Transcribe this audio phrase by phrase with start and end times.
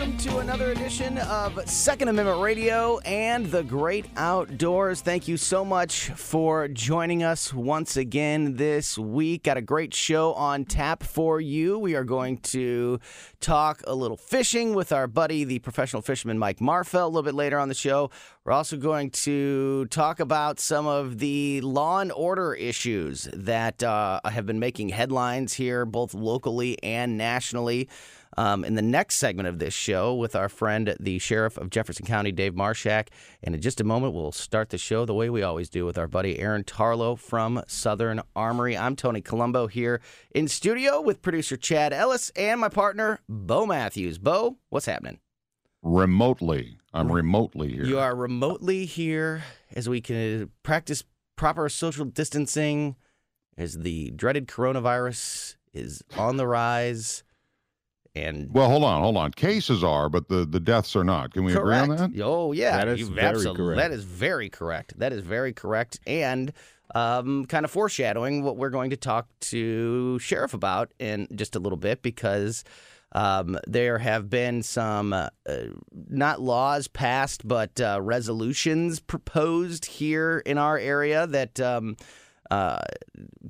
[0.00, 5.02] Welcome to another edition of Second Amendment Radio and the Great Outdoors.
[5.02, 9.42] Thank you so much for joining us once again this week.
[9.42, 11.78] Got a great show on tap for you.
[11.78, 12.98] We are going to
[13.40, 17.34] talk a little fishing with our buddy, the professional fisherman Mike Marfell, a little bit
[17.34, 18.10] later on the show.
[18.44, 24.20] We're also going to talk about some of the law and order issues that uh,
[24.24, 27.86] have been making headlines here, both locally and nationally
[28.36, 32.06] um, in the next segment of this show with our friend, the Sheriff of Jefferson
[32.06, 33.08] County, Dave Marshak.
[33.42, 35.98] And in just a moment, we'll start the show the way we always do with
[35.98, 38.76] our buddy Aaron Tarlow from Southern Armory.
[38.76, 40.00] I'm Tony Colombo here
[40.34, 44.18] in studio with producer Chad Ellis and my partner, Bo Matthews.
[44.18, 45.18] Bo, what's happening?
[45.82, 46.78] Remotely.
[46.92, 47.84] I'm remotely here.
[47.84, 49.42] You are remotely here
[49.74, 51.04] as we can practice
[51.36, 52.96] proper social distancing
[53.56, 57.22] as the dreaded coronavirus is on the rise.
[58.14, 59.30] And well, hold on, hold on.
[59.30, 61.32] Cases are, but the, the deaths are not.
[61.32, 61.84] Can we correct.
[61.84, 62.22] agree on that?
[62.22, 62.76] Oh, yeah.
[62.76, 63.78] That is You've very absolutely, correct.
[63.78, 64.98] That is very correct.
[64.98, 66.00] That is very correct.
[66.08, 66.52] And
[66.94, 71.60] um, kind of foreshadowing what we're going to talk to Sheriff about in just a
[71.60, 72.64] little bit because
[73.12, 75.28] um, there have been some, uh,
[76.08, 81.60] not laws passed, but uh, resolutions proposed here in our area that.
[81.60, 81.96] Um,
[82.50, 82.80] uh,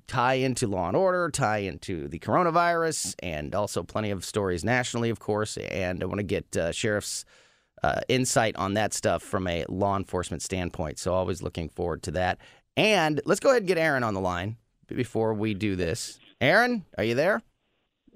[0.06, 5.10] tie into law and order, tie into the coronavirus, and also plenty of stories nationally,
[5.10, 5.56] of course.
[5.56, 7.24] And I want to get uh, sheriff's
[7.82, 10.98] uh, insight on that stuff from a law enforcement standpoint.
[10.98, 12.38] So always looking forward to that.
[12.76, 16.18] And let's go ahead and get Aaron on the line before we do this.
[16.40, 17.42] Aaron, are you there?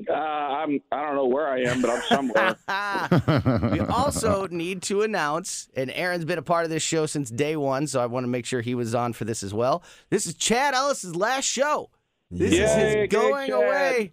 [0.09, 0.81] Uh, I'm.
[0.91, 2.57] I don't know where I am, but I'm somewhere.
[3.73, 7.57] we also need to announce, and Aaron's been a part of this show since day
[7.57, 9.83] one, so I want to make sure he was on for this as well.
[10.11, 11.91] This is Chad Ellis's last show.
[12.31, 13.57] This is his going Chad.
[13.57, 14.11] away.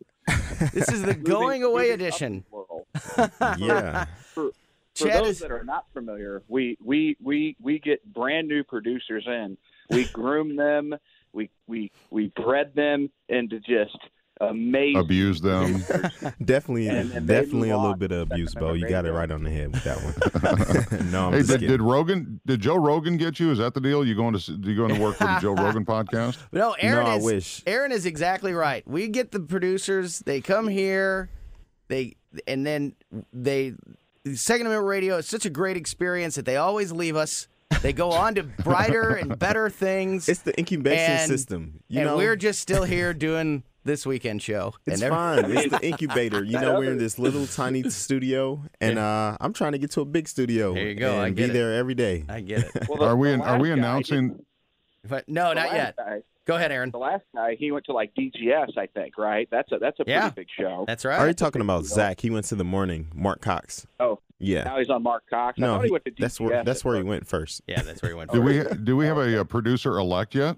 [0.74, 2.46] This is the going away edition.
[2.52, 3.58] the world.
[3.60, 4.06] yeah.
[4.36, 4.52] For
[4.94, 9.24] Chad those is- that are not familiar, we we we we get brand new producers
[9.26, 9.58] in.
[9.90, 10.94] We groom them.
[11.34, 13.98] We we we bred them into just
[14.42, 14.98] amazing.
[15.02, 15.84] Abuse them.
[16.44, 18.74] Definitely, And- and definitely a little bit of abuse, Second Bo.
[18.74, 21.12] You got it right on the head with that one.
[21.12, 21.70] no, I'm hey, just did, kidding.
[21.78, 22.42] did Rogan?
[22.46, 23.52] Did Joe Rogan get you?
[23.52, 24.06] Is that the deal?
[24.06, 26.38] You going to s- you going to work for the Joe Rogan podcast?
[26.52, 27.24] No, Aaron I is.
[27.24, 27.64] wish.
[27.68, 28.86] Aaron is exactly right.
[28.88, 30.20] We get the producers.
[30.20, 31.30] They come here.
[31.88, 32.16] They
[32.48, 32.96] and then
[33.34, 33.74] they.
[34.34, 37.48] Second Amendment Radio is such a great experience that they always leave us.
[37.82, 40.30] They go on to brighter and better things.
[40.30, 41.80] It's the incubation And- system.
[41.88, 44.74] You and know, we're just still here doing this weekend show.
[44.86, 45.46] it's and fine.
[45.58, 46.44] It's the incubator.
[46.44, 50.02] You know, we're in this little tiny studio, and uh, I'm trying to get to
[50.02, 50.74] a big studio.
[50.74, 51.14] There you go.
[51.14, 51.54] And I be get it.
[51.54, 52.26] there every day.
[52.30, 52.88] I get it.
[52.90, 54.30] Well, the- Are we the are we announcing?
[54.30, 54.46] didn't-
[55.08, 55.96] But no, not yet.
[55.98, 56.90] Guy, Go ahead, Aaron.
[56.90, 59.18] the last guy, he went to like DGS, I think.
[59.18, 59.48] Right?
[59.52, 60.30] That's a that's a pretty Yeah.
[60.32, 60.86] big show.
[60.88, 61.20] That's right.
[61.20, 62.20] Are you talking about Zach?
[62.20, 63.08] He went to the morning.
[63.14, 63.86] Mark Cox.
[64.00, 64.64] Oh, Yeah.
[64.64, 65.60] now he's on Mark Cox.
[65.60, 66.18] I No, thought he he- went to DGS.
[66.20, 67.62] that's where that's where he went first.
[67.68, 68.32] Yeah, that's where he went.
[68.32, 70.58] Do we do we have a, uh producer elect yet?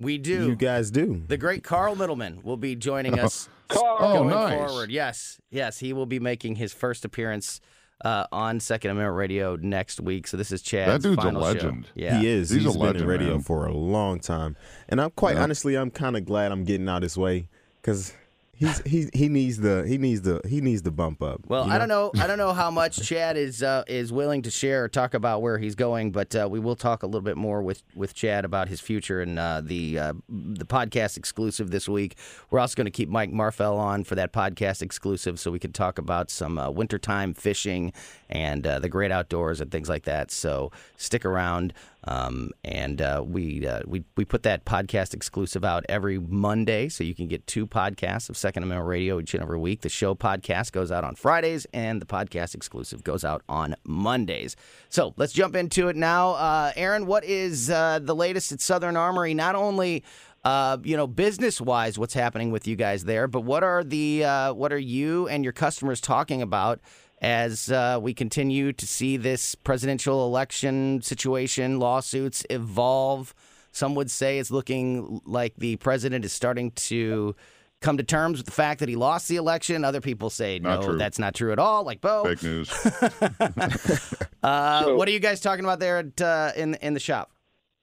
[0.00, 0.46] We do.
[0.48, 1.22] You guys do.
[1.26, 3.96] The great Carl Middleman will be joining us Carl.
[4.00, 4.54] Oh, going nice.
[4.56, 4.90] forward.
[4.90, 7.60] Yes, yes, he will be making his first appearance
[8.04, 10.28] uh, on Second Amendment Radio next week.
[10.28, 10.88] So this is Chad.
[10.88, 11.46] That dude's a final show.
[11.48, 11.88] legend.
[11.96, 12.50] Yeah, He is.
[12.50, 13.40] He's He's a been legend, in radio man.
[13.42, 14.56] for a long time,
[14.88, 15.42] and I'm quite Yeah.
[15.42, 17.48] honestly, I'm kind of glad I'm getting out his way
[17.82, 18.12] because
[18.58, 21.40] he's he he needs the he needs the he needs the bump up.
[21.46, 22.10] Well, you I don't know.
[22.18, 25.42] I don't know how much Chad is uh, is willing to share or talk about
[25.42, 28.44] where he's going, but uh, we will talk a little bit more with, with Chad
[28.44, 32.16] about his future and uh, the uh, the podcast exclusive this week.
[32.50, 35.72] We're also going to keep Mike Marfell on for that podcast exclusive, so we can
[35.72, 37.92] talk about some uh, wintertime fishing
[38.28, 40.30] and uh, the great outdoors and things like that.
[40.30, 41.72] So stick around.
[42.08, 47.04] Um, and uh, we uh, we we put that podcast exclusive out every Monday, so
[47.04, 49.82] you can get two podcasts of Second Amendment Radio each and every week.
[49.82, 54.56] The show podcast goes out on Fridays, and the podcast exclusive goes out on Mondays.
[54.88, 56.30] So let's jump into it now.
[56.30, 59.34] Uh, Aaron, what is uh, the latest at Southern Armory?
[59.34, 60.02] Not only
[60.44, 64.24] uh, you know, business wise, what's happening with you guys there, but what are the
[64.24, 66.80] uh, what are you and your customers talking about
[67.20, 73.34] as uh, we continue to see this presidential election situation, lawsuits evolve?
[73.72, 77.34] Some would say it's looking like the president is starting to
[77.80, 79.84] come to terms with the fact that he lost the election.
[79.84, 80.98] Other people say Not no, true.
[80.98, 81.84] that's not true at all.
[81.84, 82.24] Like Bo.
[82.24, 82.70] Fake news.
[84.42, 87.32] Uh, So- what are you guys talking about there at, uh, in in the shop?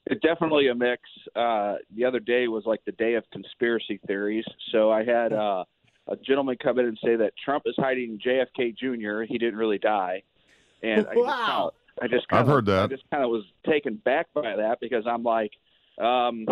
[0.07, 1.01] It's definitely a mix.
[1.35, 4.45] Uh, the other day was like the day of conspiracy theories.
[4.71, 5.63] So I had uh,
[6.07, 9.24] a gentleman come in and say that Trump is hiding JFK Jr.
[9.24, 10.24] He didn't really die,
[10.84, 11.69] and I just kinda,
[12.02, 12.84] I just I've heard that.
[12.84, 15.52] I just kind of was taken back by that because I'm like,
[16.00, 16.46] um,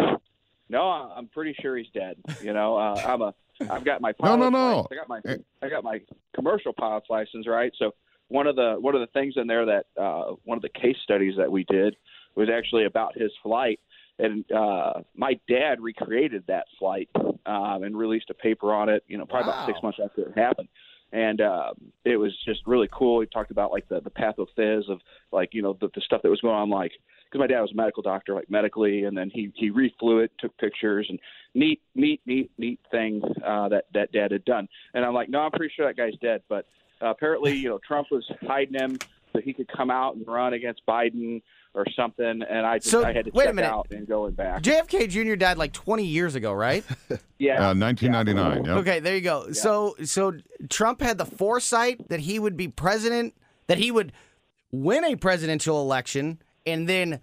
[0.69, 2.17] no, I'm pretty sure he's dead.
[2.41, 3.33] You know, uh, I'm a,
[3.69, 4.57] I've got my No, no, no.
[4.77, 4.87] license.
[4.91, 5.37] I got my, Eh.
[5.61, 6.01] I got my
[6.35, 7.71] commercial pilot's license, right?
[7.77, 7.91] So
[8.29, 10.97] one of the one of the things in there that uh, one of the case
[11.03, 11.95] studies that we did
[12.35, 13.79] was actually about his flight,
[14.19, 19.03] and uh, my dad recreated that flight um, and released a paper on it.
[19.07, 20.69] You know, probably about six months after it happened.
[21.11, 21.73] And uh,
[22.05, 23.21] it was just really cool.
[23.21, 24.99] He talked about like the the pathophys of
[25.31, 26.91] like you know the, the stuff that was going on, like
[27.29, 30.31] because my dad was a medical doctor, like medically, and then he he reflew it,
[30.39, 31.19] took pictures, and
[31.53, 34.67] neat, neat, neat, neat thing uh, that that dad had done.
[34.95, 36.41] And I'm like, no, I'm pretty sure that guy's dead.
[36.49, 36.65] But
[37.01, 38.97] uh, apparently, you know, Trump was hiding him
[39.33, 41.41] so he could come out and run against Biden
[41.73, 42.41] or something.
[42.47, 43.67] And I just So, I had to wait a check minute.
[43.71, 44.61] out and going back.
[44.61, 45.35] JFK Jr.
[45.35, 46.83] died like 20 years ago, right?
[47.39, 48.63] Yeah, Uh, 1999.
[48.65, 48.77] Yep.
[48.77, 49.51] Okay, there you go.
[49.51, 50.33] So so
[50.69, 53.33] Trump had the foresight that he would be president,
[53.67, 54.13] that he would
[54.71, 57.19] win a presidential election and then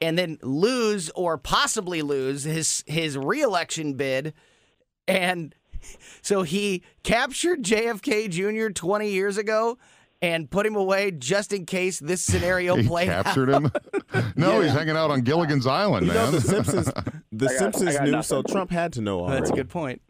[0.00, 4.32] and then lose or possibly lose his his reelection bid
[5.06, 5.54] and
[6.22, 8.70] so he captured JFK Jr.
[8.72, 9.76] 20 years ago
[10.22, 13.24] and put him away just in case this scenario He played out.
[13.24, 13.70] captured him.
[14.36, 16.32] no, he's hanging out on Gilligan's Island, You know, man.
[16.32, 16.86] the Simpsons,
[17.32, 18.42] the got- Simpsons I got knew, so.
[18.42, 19.40] Trump had to know already.
[19.40, 20.02] That's a good point.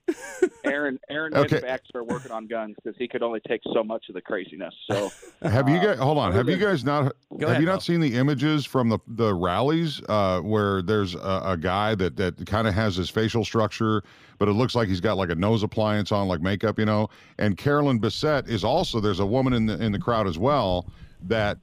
[0.65, 1.57] Aaron Aaron Okay.
[1.57, 1.67] okay.
[1.67, 4.75] back started working on guns because he could only take so much of the craziness.
[4.91, 5.11] So
[5.43, 5.99] have you guys?
[5.99, 6.33] Hold on.
[6.33, 7.13] Have you guys not?
[7.33, 7.73] Go have ahead, you Bo.
[7.73, 12.17] not seen the images from the the rallies uh, where there's a, a guy that
[12.17, 14.03] that kind of has his facial structure,
[14.39, 17.09] but it looks like he's got like a nose appliance on, like makeup, you know.
[17.39, 19.01] And Carolyn Bessette is also.
[19.01, 20.87] There's a woman in the in the crowd as well
[21.23, 21.59] that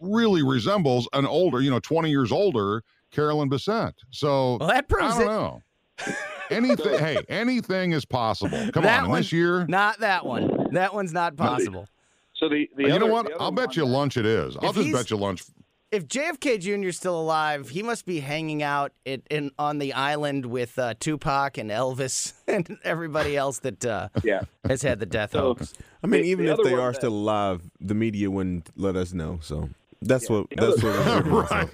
[0.00, 3.94] really resembles an older, you know, 20 years older Carolyn Bessette.
[4.10, 5.26] So Well, that I proves don't it.
[5.26, 5.62] know.
[6.50, 8.58] Anything, hey, anything is possible.
[8.72, 9.66] Come That on, one- this year.
[9.66, 10.68] Not that one.
[10.72, 11.88] That one's not possible.
[12.34, 13.26] so the, the you other, know what?
[13.26, 14.56] the other I'll bet you lunch it is.
[14.60, 15.44] I'll just bet you lunch.
[15.92, 16.88] if JFK Jr.
[16.88, 20.94] is still alive, he must be hanging out in, in on the island with uh,
[21.00, 24.42] Tupac and Elvis and everybody else that uh, Yeah.
[24.66, 25.72] has had the death So- hoax.
[26.02, 28.96] I mean, The- even the if they are that- still alive, the media wouldn't let
[28.96, 29.38] us know.
[29.42, 29.70] So
[30.02, 31.50] that's what that's other- what.
[31.50, 31.68] right.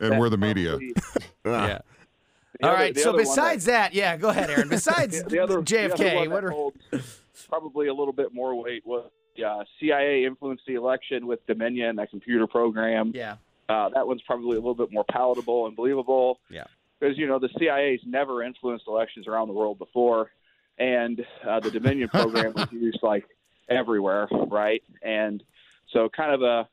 [0.00, 0.78] And we're the media.
[1.44, 1.78] Yeah.
[2.60, 2.98] The All other- right.
[2.98, 4.68] So besides that, yeah, go ahead, Aaron.
[4.70, 7.02] Besides the, the other the other JFK, what are
[7.48, 11.96] probably a little bit more weight was the uh, CIA influenced the election with Dominion,
[11.96, 13.12] that computer program.
[13.14, 13.36] yeah,
[13.68, 16.40] Uh, that one's probably a little bit more palatable and believable.
[16.50, 16.64] Yeah.
[16.98, 20.30] Because you know the CIA's never influenced elections around the world before,
[20.78, 23.24] and uh, the Dominion program was used like
[23.70, 24.82] everywhere, right?
[25.02, 25.42] And
[25.92, 26.68] so kind of a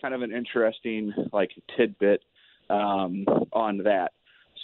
[0.00, 2.22] kind of an interesting like tidbit
[2.70, 4.12] um, on that.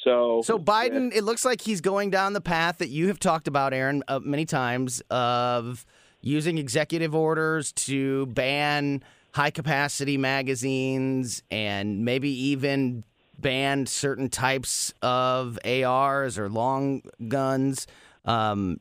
[0.04, 3.48] So So Biden, it looks like he's going down the path that you have talked
[3.48, 5.84] about, Aaron, uh, many times of
[6.20, 9.02] using executive orders to ban
[9.32, 13.04] high capacity magazines and maybe even
[13.38, 17.86] ban certain types of ARs or long guns.
[18.26, 18.80] Um,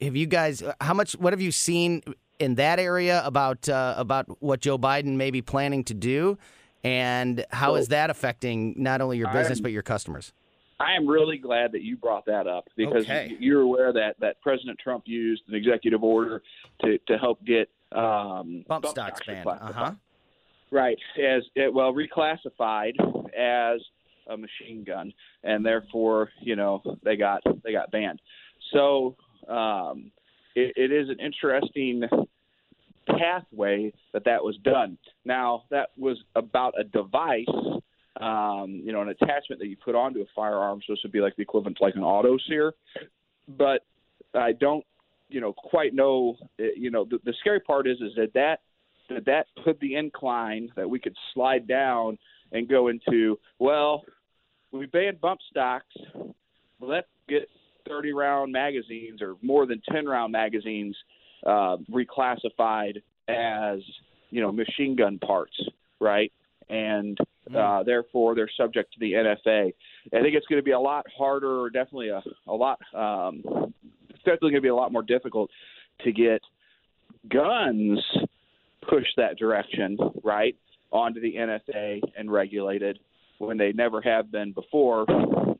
[0.00, 0.62] have you guys?
[0.80, 1.12] How much?
[1.14, 2.02] What have you seen
[2.38, 6.38] in that area about uh, about what Joe Biden may be planning to do,
[6.84, 10.32] and how is that affecting not only your business but your customers?
[10.80, 13.36] I am really glad that you brought that up because Okay.
[13.38, 16.42] you're aware that, that President Trump used an executive order
[16.82, 19.46] to, to help get um, Bump stocks banned.
[19.46, 19.92] Uh huh.
[20.70, 22.94] Right, as it, well reclassified
[23.36, 23.80] as
[24.26, 25.12] a machine gun,
[25.44, 28.20] and therefore you know they got they got banned.
[28.72, 29.14] So
[29.48, 30.10] um,
[30.56, 32.02] it, it is an interesting
[33.06, 34.98] pathway that that was done.
[35.24, 37.44] Now that was about a device,
[38.20, 40.80] um, you know, an attachment that you put onto a firearm.
[40.86, 42.72] So this would be like the equivalent to like an auto sear,
[43.48, 43.84] but
[44.34, 44.84] I don't,
[45.28, 46.36] you know, quite know.
[46.60, 48.60] uh, You know, the, the scary part is is that that
[49.10, 52.18] that that put the incline that we could slide down
[52.52, 53.38] and go into.
[53.58, 54.04] Well,
[54.72, 55.94] we banned bump stocks.
[56.80, 57.48] Let's get
[57.88, 60.96] 30 round magazines or more than 10 round magazines
[61.46, 63.80] uh, reclassified as
[64.30, 65.56] you know machine gun parts,
[66.00, 66.32] right?
[66.68, 67.18] And
[67.54, 69.72] uh, therefore they're subject to the NFA.
[70.12, 72.78] I think it's going to be a lot harder, definitely a, a lot.
[72.94, 73.42] Um,
[74.10, 75.50] it's definitely going to be a lot more difficult
[76.04, 76.40] to get
[77.30, 78.00] guns
[78.88, 80.56] pushed that direction, right,
[80.90, 82.98] onto the NFA and regulated
[83.38, 85.10] when they never have been before.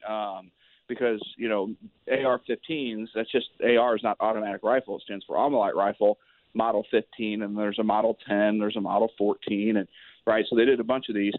[0.09, 0.50] Um,
[0.88, 1.75] because you know
[2.11, 3.07] AR-15s.
[3.14, 4.97] That's just AR is not automatic rifle.
[4.97, 6.19] It stands for Armalite rifle,
[6.55, 9.88] Model 15, and there's a Model 10, there's a Model 14, and
[10.26, 10.45] right.
[10.49, 11.35] So they did a bunch of these.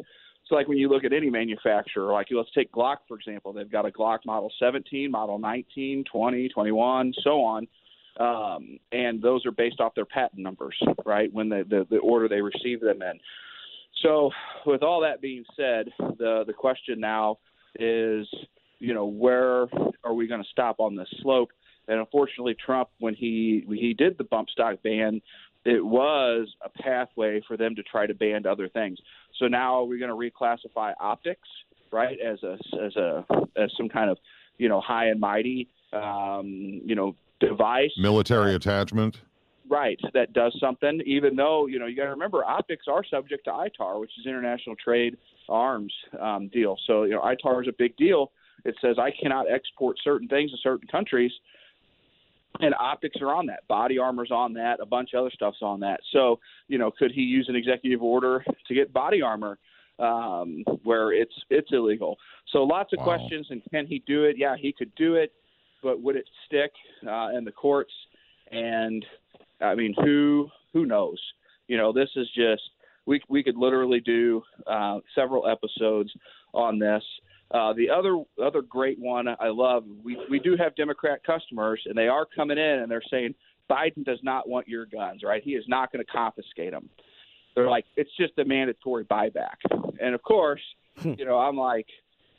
[0.48, 3.72] So like when you look at any manufacturer, like let's take Glock for example, they've
[3.72, 7.68] got a Glock Model 17, Model 19, 20, 21, so on.
[8.18, 11.32] Um, and those are based off their patent numbers, right?
[11.34, 13.20] When the, the, the order they receive them in.
[14.02, 14.30] So,
[14.66, 17.40] with all that being said, the the question now
[17.80, 18.28] is,
[18.80, 19.68] you know, where
[20.04, 21.50] are we going to stop on this slope?
[21.88, 25.22] And unfortunately, Trump, when he when he did the bump stock ban,
[25.66, 29.00] it was a pathway for them to try to ban other things.
[29.40, 31.48] So now we're going to reclassify optics,
[31.92, 33.26] right, as a as a
[33.56, 34.18] as some kind of
[34.58, 39.22] you know high and mighty um, you know device, military attachment.
[39.68, 41.02] Right, that does something.
[41.06, 44.26] Even though you know you got to remember, optics are subject to ITAR, which is
[44.26, 45.18] International Trade
[45.50, 46.78] Arms um, deal.
[46.88, 48.32] So you know ITAR is a big deal.
[48.64, 51.32] It says I cannot export certain things to certain countries,
[52.60, 53.68] and optics are on that.
[53.68, 54.80] Body armor's on that.
[54.82, 56.00] A bunch of other stuff's on that.
[56.12, 59.58] So you know, could he use an executive order to get body armor?
[59.98, 62.18] Um, where it's it's illegal.
[62.52, 63.06] So lots of wow.
[63.06, 64.36] questions, and can he do it?
[64.38, 65.32] Yeah, he could do it,
[65.82, 66.72] but would it stick
[67.08, 67.94] uh, in the courts?
[68.52, 69.06] And
[69.62, 71.18] I mean, who who knows?
[71.68, 72.62] You know, this is just
[73.06, 76.12] we we could literally do uh, several episodes
[76.54, 77.04] on this.
[77.52, 79.86] Uh, the other other great one I love.
[80.04, 83.36] We we do have Democrat customers, and they are coming in and they're saying
[83.70, 85.22] Biden does not want your guns.
[85.24, 85.44] Right?
[85.44, 86.90] He is not going to confiscate them.
[87.56, 89.58] They're like it's just a mandatory buyback,
[90.02, 90.62] and of course,
[90.98, 91.14] hmm.
[91.18, 91.88] you know, I'm like,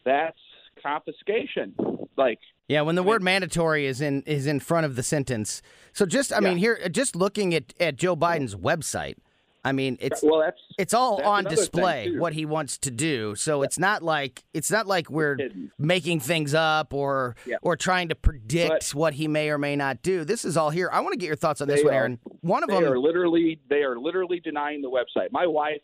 [0.05, 0.39] that's
[0.83, 1.75] confiscation.
[2.17, 5.63] Like yeah, when the word mandatory is in is in front of the sentence.
[5.93, 6.49] So just I yeah.
[6.49, 9.17] mean here just looking at, at Joe Biden's website,
[9.67, 13.35] I mean it's well, that's, it's all that's on display what he wants to do.
[13.35, 13.67] So yeah.
[13.67, 15.37] it's not like it's not like we're
[15.77, 17.57] making things up or yeah.
[17.63, 20.25] or trying to predict but what he may or may not do.
[20.25, 20.89] This is all here.
[20.93, 22.21] I want to get your thoughts on this one, Aaron.
[22.43, 25.33] One of they them are literally they are literally denying the website.
[25.33, 25.83] My wife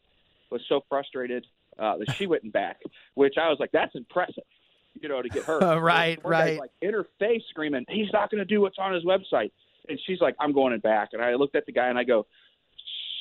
[0.50, 1.44] was so frustrated
[1.76, 2.80] uh, that she went back,
[3.14, 4.44] which I was like, that's impressive
[5.00, 6.60] you know, to get her right, right.
[6.60, 9.50] Like in her face, screaming, "He's not going to do what's on his website."
[9.88, 12.04] And she's like, "I'm going it back." And I looked at the guy and I
[12.04, 12.26] go,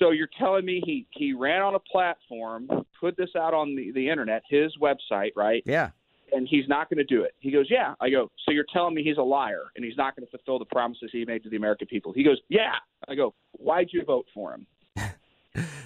[0.01, 2.67] "So you're telling me he he ran on a platform,
[2.99, 5.63] put this out on the the internet, his website, right?
[5.65, 5.91] Yeah."
[6.33, 7.35] And he's not going to do it.
[7.39, 10.15] He goes, "Yeah." I go, "So you're telling me he's a liar and he's not
[10.15, 12.75] going to fulfill the promises he made to the American people?" He goes, "Yeah."
[13.07, 14.67] I go, "Why'd you vote for him?"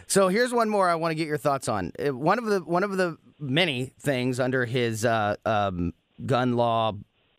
[0.07, 1.91] So here's one more I want to get your thoughts on.
[1.97, 5.93] Uh, one of the one of the many things under his uh, um,
[6.25, 6.93] gun law,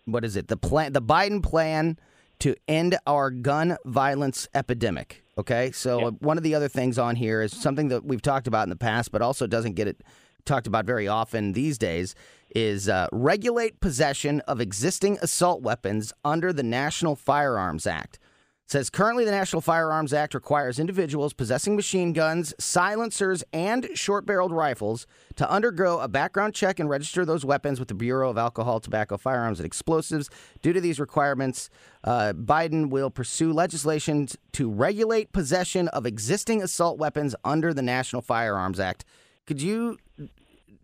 [0.05, 0.49] what is it?
[0.49, 1.99] The plan, the Biden plan
[2.41, 5.25] to end our gun violence epidemic.
[5.39, 6.15] Okay, so yep.
[6.21, 8.77] one of the other things on here is something that we've talked about in the
[8.77, 10.03] past, but also doesn't get it
[10.47, 12.15] talked about very often these days
[12.55, 18.19] is uh, regulate possession of existing assault weapons under the National Firearms Act
[18.67, 24.53] says currently the National Firearms Act requires individuals possessing machine guns, silencers, and short barreled
[24.53, 25.07] rifles
[25.37, 29.17] to undergo a background check and register those weapons with the Bureau of Alcohol, Tobacco,
[29.17, 30.29] Firearms, and Explosives.
[30.63, 31.71] Due to these requirements,
[32.03, 38.21] uh, Biden will pursue legislation to regulate possession of existing assault weapons under the National
[38.21, 39.05] Firearms Act.
[39.47, 39.97] Could you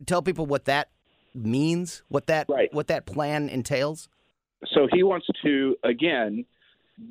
[0.07, 0.89] tell people what that
[1.35, 2.03] means?
[2.09, 2.73] What that right.
[2.73, 4.09] what that plan entails?
[4.73, 6.45] So he wants to again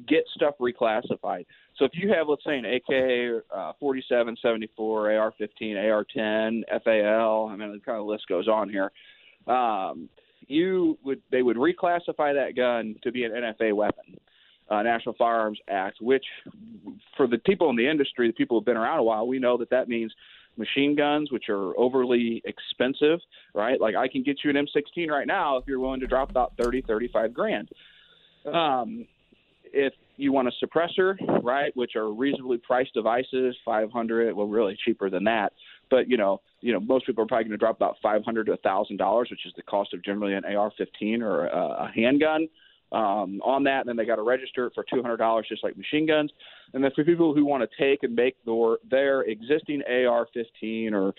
[0.08, 1.46] get stuff reclassified.
[1.78, 6.64] So if you have, let's say, an AK uh, 47, 74, AR 15, AR 10,
[6.84, 8.92] FAL, I mean, the kind of list goes on here.
[9.48, 10.10] Um,
[10.48, 14.20] you would they would reclassify that gun to be an NFA weapon,
[14.70, 16.26] uh, National Firearms Act, which
[17.16, 19.58] for the people in the industry, the people who've been around a while, we know
[19.58, 20.14] that that means
[20.58, 23.20] machine guns, which are overly expensive,
[23.54, 23.80] right?
[23.80, 26.54] Like I can get you an M16 right now if you're willing to drop about
[26.58, 27.70] 30, 35 grand.
[28.46, 29.08] Um,
[29.74, 35.10] if you want a suppressor, right, which are reasonably priced devices, 500, well, really cheaper
[35.10, 35.54] than that.
[35.90, 38.52] But you know, you know, most people are probably going to drop about 500 to
[38.52, 42.48] 1,000 dollars, which is the cost of generally an AR-15 or a, a handgun.
[42.94, 45.64] Um, on that, and then they got to register it for two hundred dollars, just
[45.64, 46.30] like machine guns.
[46.74, 51.14] And then for people who want to take and make their their existing AR-15 or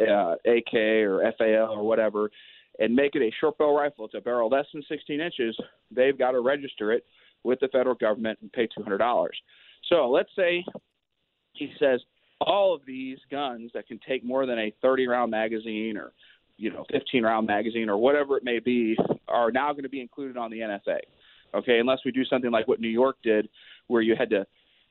[0.00, 2.30] uh, AK or FAL or whatever,
[2.78, 5.58] and make it a short barrel rifle, it's a barrel less than 16 inches.
[5.90, 7.04] They've got to register it
[7.44, 9.28] with the federal government and pay $200.
[9.88, 10.64] So let's say
[11.52, 12.00] he says
[12.40, 16.12] all of these guns that can take more than a 30 round magazine or
[16.56, 18.96] you know 15 round magazine or whatever it may be
[19.28, 20.98] are now going to be included on the NFA.
[21.54, 23.48] Okay, unless we do something like what New York did,
[23.86, 24.46] where you had to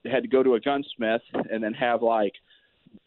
[0.09, 2.33] had to go to a gunsmith and then have like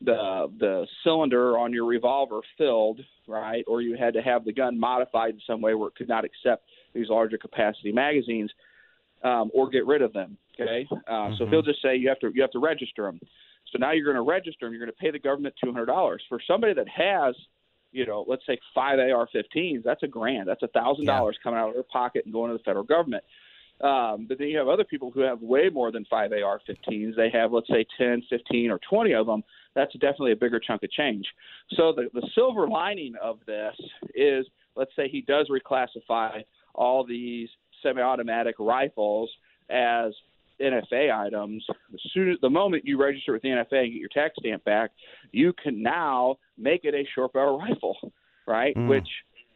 [0.00, 3.64] the the cylinder on your revolver filled, right?
[3.66, 6.25] Or you had to have the gun modified in some way where it could not
[6.25, 8.50] accept these larger capacity magazines,
[9.22, 10.36] um, or get rid of them.
[10.60, 13.20] Okay, uh, so he'll just say you have to you have to register them.
[13.72, 14.72] So now you're going to register them.
[14.72, 17.34] You're going to pay the government two hundred dollars for somebody that has,
[17.92, 19.82] you know, let's say five AR-15s.
[19.84, 20.48] That's a grand.
[20.48, 23.24] That's a thousand dollars coming out of their pocket and going to the federal government.
[23.80, 27.16] Um, but then you have other people who have way more than five AR-15s.
[27.16, 29.42] They have, let's say, 10, 15, or 20 of them.
[29.74, 31.24] That's definitely a bigger chunk of change.
[31.76, 33.74] So the, the silver lining of this
[34.14, 34.46] is,
[34.76, 37.48] let's say he does reclassify all these
[37.82, 39.30] semi-automatic rifles
[39.68, 40.12] as
[40.60, 41.64] NFA items.
[41.94, 44.64] As soon as the moment you register with the NFA and get your tax stamp
[44.64, 44.90] back,
[45.32, 47.96] you can now make it a short barrel rifle,
[48.46, 48.76] right?
[48.88, 49.08] Which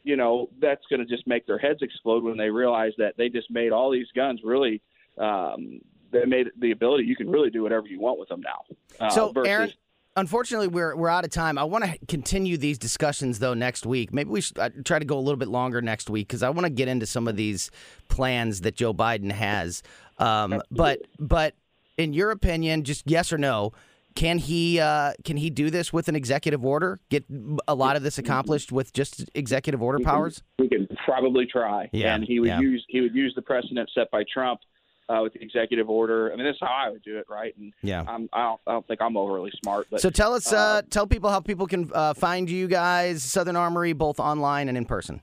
[0.02, 3.28] you know that's going to just make their heads explode when they realize that they
[3.28, 4.81] just made all these guns really.
[5.19, 8.64] Um, they made the ability you can really do whatever you want with them now.
[9.04, 9.73] Uh, So, versus, Aaron,
[10.16, 11.59] unfortunately, we're we're out of time.
[11.59, 14.12] I want to continue these discussions though next week.
[14.12, 16.50] Maybe we should uh, try to go a little bit longer next week because I
[16.50, 17.71] want to get into some of these
[18.09, 19.83] plans that Joe Biden has.
[20.18, 21.54] Um, but but
[21.97, 23.73] in your opinion, just yes or no,
[24.14, 27.00] can he uh, can he do this with an executive order?
[27.11, 27.25] Get
[27.66, 30.42] a lot of this accomplished with just executive order powers?
[30.59, 31.90] we could probably try.
[31.92, 32.61] Yeah, and he would yeah.
[32.61, 34.61] use he would use the precedent set by Trump
[35.09, 36.33] uh, with the executive order.
[36.33, 37.55] I mean, that's how I would do it, right?
[37.57, 38.05] And Yeah.
[38.07, 41.07] I'm, I don't I don't think I'm overly smart, but So tell us, uh, tell
[41.07, 45.23] people how people can uh, find you guys, Southern Armory, both online and in person.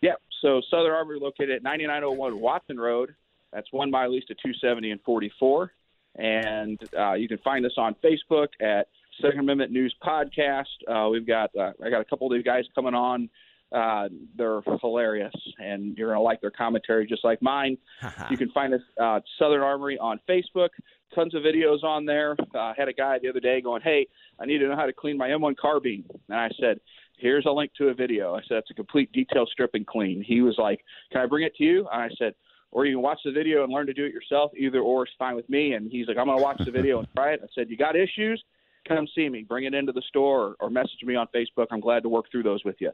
[0.00, 0.14] Yeah.
[0.42, 3.14] So Southern Armory located at 9901 Watson Road.
[3.52, 5.72] That's one mile east of 270 and 44.
[6.16, 8.88] And uh, you can find us on Facebook at
[9.20, 10.64] Second Amendment News Podcast.
[10.88, 13.28] Uh, we've got uh, I got a couple of these guys coming on.
[13.72, 17.78] Uh, they're hilarious, and you're gonna like their commentary just like mine.
[18.30, 20.70] you can find us uh, Southern Armory on Facebook.
[21.14, 22.36] Tons of videos on there.
[22.54, 24.06] Uh, I had a guy the other day going, "Hey,
[24.40, 26.80] I need to know how to clean my M1 carbine," and I said,
[27.20, 28.34] here's a link to a video.
[28.34, 30.24] I said, it's a complete detail strip and clean.
[30.26, 30.80] He was like,
[31.12, 31.86] can I bring it to you?
[31.92, 32.34] And I said,
[32.72, 34.52] or you can watch the video and learn to do it yourself.
[34.56, 35.74] Either or is fine with me.
[35.74, 37.40] And he's like, I'm going to watch the video and try it.
[37.42, 38.42] I said, you got issues?
[38.88, 39.42] Come see me.
[39.42, 41.66] Bring it into the store or, or message me on Facebook.
[41.70, 42.90] I'm glad to work through those with you.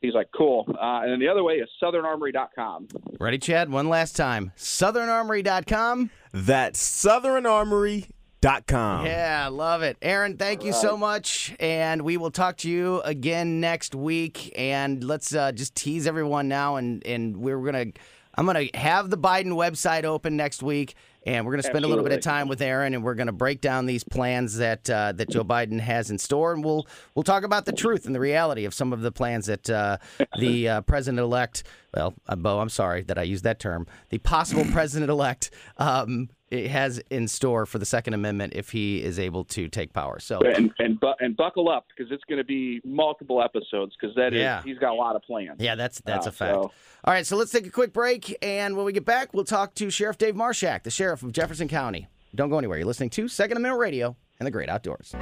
[0.00, 0.64] He's like, cool.
[0.68, 2.88] Uh, and then the other way is southernarmory.com.
[3.18, 3.70] Ready, Chad?
[3.70, 4.52] One last time.
[4.56, 6.10] SouthernArmory.com.
[6.32, 9.06] That's southernarmory.com.
[9.06, 9.96] Yeah, love it.
[10.00, 11.56] Aaron, thank you so much.
[11.58, 14.52] And we will talk to you again next week.
[14.56, 16.76] And let's uh, just tease everyone now.
[16.76, 18.00] And, and we're going to,
[18.36, 20.94] I'm going to have the Biden website open next week.
[21.26, 23.26] And we're going to spend a little bit of time with Aaron, and we're going
[23.26, 26.86] to break down these plans that uh, that Joe Biden has in store, and we'll
[27.14, 29.98] we'll talk about the truth and the reality of some of the plans that uh,
[30.38, 34.18] the uh, president elect, well, uh, Bo, I'm sorry that I used that term, the
[34.18, 39.44] possible president elect um, has in store for the Second Amendment if he is able
[39.44, 40.18] to take power.
[40.18, 44.14] So And and, bu- and buckle up because it's going to be multiple episodes because
[44.16, 44.62] that is Yeah.
[44.62, 45.56] he's got a lot of plans.
[45.60, 46.54] Yeah, that's that's Uh, a fact.
[46.54, 46.72] so-
[47.04, 49.74] All right, so let's take a quick break, and when we get back, we'll talk
[49.76, 52.08] to Sheriff Dave Marshak, the sheriff of Jefferson County.
[52.34, 52.76] Don't go anywhere.
[52.78, 55.14] You're listening to Second Amendment Radio and the Great Outdoors.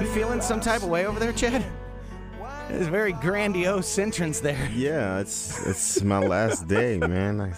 [0.00, 1.64] You feeling some type of way over there, Chad?
[2.70, 4.68] It's a very grandiose entrance there.
[4.74, 7.52] Yeah, it's it's my last day, man.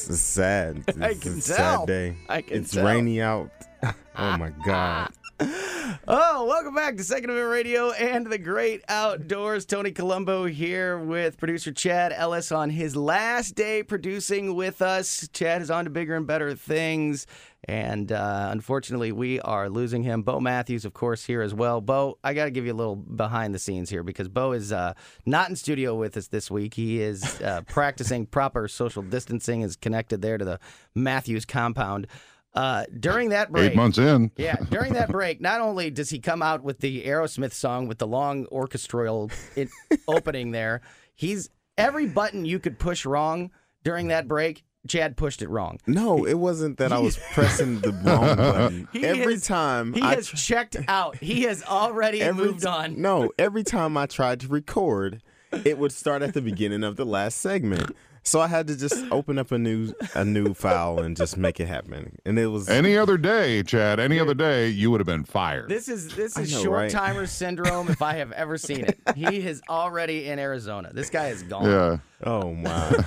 [0.00, 0.84] It's, it's sad.
[0.88, 1.78] It's, I can it's a tell.
[1.80, 2.16] sad day.
[2.28, 2.86] I can it's tell.
[2.86, 3.50] rainy out.
[3.82, 5.10] oh my god.
[6.08, 9.64] Oh, welcome back to Second Amendment Radio and the Great Outdoors.
[9.64, 15.28] Tony Colombo here with producer Chad Ellis on his last day producing with us.
[15.32, 17.26] Chad is on to bigger and better things.
[17.64, 20.22] And uh, unfortunately, we are losing him.
[20.22, 21.80] Bo Matthews, of course, here as well.
[21.80, 24.72] Bo, I got to give you a little behind the scenes here because Bo is
[24.72, 24.94] uh,
[25.26, 26.74] not in studio with us this week.
[26.74, 30.60] He is uh, practicing proper social distancing, is connected there to the
[30.94, 32.06] Matthews compound.
[32.54, 34.30] Uh, during that break, Eight months in.
[34.36, 37.98] yeah, during that break, not only does he come out with the Aerosmith song with
[37.98, 39.68] the long orchestral it,
[40.08, 40.80] opening there,
[41.14, 43.50] he's every button you could push wrong
[43.84, 44.64] during that break.
[44.88, 45.78] Chad pushed it wrong.
[45.86, 48.88] No, it wasn't that I was pressing the wrong button.
[48.94, 51.16] He every has- time He I has tr- checked out.
[51.18, 52.98] He has already every moved on.
[53.00, 55.22] No, every time I tried to record,
[55.64, 57.94] it would start at the beginning of the last segment.
[58.22, 61.58] So I had to just open up a new a new file and just make
[61.58, 62.18] it happen.
[62.24, 65.68] And it was Any other day, Chad, any other day, you would have been fired.
[65.68, 66.90] This is this is know, short right?
[66.90, 68.98] timer syndrome if I have ever seen it.
[69.16, 70.90] He is already in Arizona.
[70.92, 71.64] This guy is gone.
[71.64, 71.98] yeah.
[72.24, 73.04] oh my.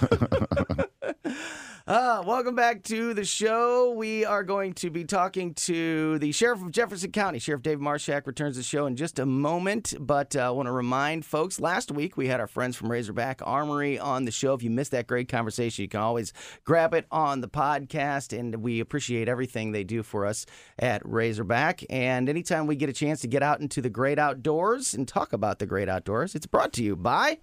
[1.85, 3.91] Uh, welcome back to the show.
[3.91, 7.39] We are going to be talking to the Sheriff of Jefferson County.
[7.39, 10.71] Sheriff Dave Marshak returns the show in just a moment, but uh, I want to
[10.71, 14.53] remind folks last week we had our friends from Razorback Armory on the show.
[14.53, 16.31] If you missed that great conversation, you can always
[16.63, 20.45] grab it on the podcast, and we appreciate everything they do for us
[20.79, 21.83] at Razorback.
[21.89, 25.33] And anytime we get a chance to get out into the great outdoors and talk
[25.33, 27.39] about the great outdoors, it's brought to you by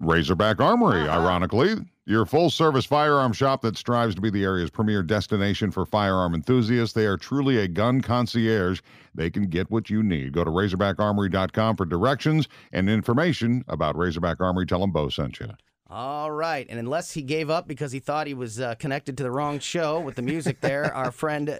[0.00, 5.02] Razorback Armory, ironically, your full service firearm shop that strives to be the area's premier
[5.02, 6.94] destination for firearm enthusiasts.
[6.94, 8.80] They are truly a gun concierge.
[9.14, 10.32] They can get what you need.
[10.32, 14.64] Go to RazorbackArmory.com for directions and information about Razorback Armory.
[14.64, 15.48] Tell them Bo sent you.
[15.90, 16.66] All right.
[16.70, 19.58] And unless he gave up because he thought he was uh, connected to the wrong
[19.58, 21.58] show with the music there, our friend,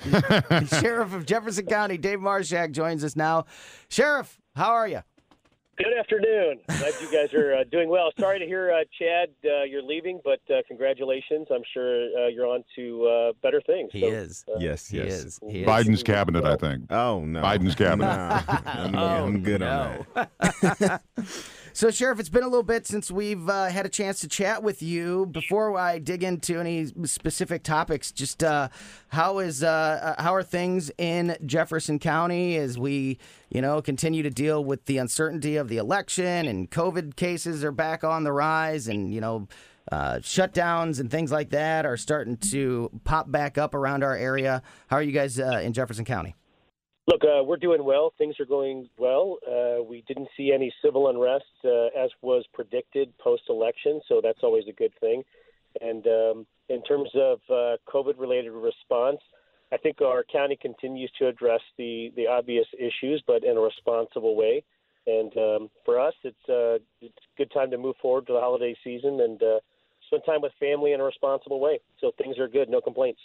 [0.80, 3.44] Sheriff of Jefferson County, Dave Marshak, joins us now.
[3.88, 5.02] Sheriff, how are you?
[5.82, 6.58] Good afternoon.
[6.68, 8.10] Glad you guys are uh, doing well.
[8.18, 11.46] Sorry to hear, uh, Chad, uh, you're leaving, but uh, congratulations.
[11.50, 13.88] I'm sure uh, you're on to uh, better things.
[13.90, 14.44] He So, is.
[14.46, 15.06] uh, Yes, He yes.
[15.12, 15.40] is.
[15.48, 15.66] He is.
[15.66, 16.84] Biden's cabinet, I think.
[16.92, 17.40] Oh no.
[17.40, 18.04] Biden's cabinet.
[18.10, 21.02] Nah, I'm, Oh, I'm good on that.
[21.72, 24.62] So, Sheriff, it's been a little bit since we've uh, had a chance to chat
[24.62, 25.26] with you.
[25.26, 28.68] Before I dig into any specific topics, just uh,
[29.08, 33.18] how is uh, uh, how are things in Jefferson County as we,
[33.50, 37.72] you know, continue to deal with the uncertainty of the election and COVID cases are
[37.72, 39.48] back on the rise, and you know.
[39.90, 44.62] Uh, shutdowns and things like that are starting to pop back up around our area.
[44.86, 46.36] How are you guys uh, in Jefferson County?
[47.10, 48.12] Look, uh, we're doing well.
[48.18, 49.38] Things are going well.
[49.44, 54.44] Uh, we didn't see any civil unrest uh, as was predicted post election, so that's
[54.44, 55.24] always a good thing.
[55.80, 59.18] And um, in terms of uh, COVID related response,
[59.72, 64.36] I think our county continues to address the, the obvious issues, but in a responsible
[64.36, 64.62] way.
[65.08, 68.40] And um, for us, it's, uh, it's a good time to move forward to the
[68.40, 69.58] holiday season and uh,
[70.06, 71.80] spend time with family in a responsible way.
[72.00, 73.20] So things are good, no complaints.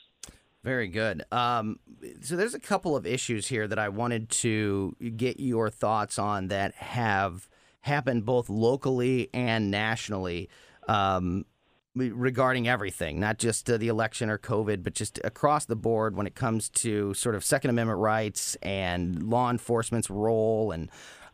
[0.66, 1.24] Very good.
[1.32, 1.78] Um,
[2.22, 6.48] so there's a couple of issues here that I wanted to get your thoughts on
[6.48, 7.48] that have
[7.82, 10.50] happened both locally and nationally
[10.88, 11.46] um,
[11.94, 16.26] regarding everything, not just uh, the election or COVID, but just across the board when
[16.26, 20.90] it comes to sort of Second Amendment rights and law enforcement's role and